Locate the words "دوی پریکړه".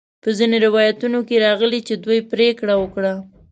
2.03-2.73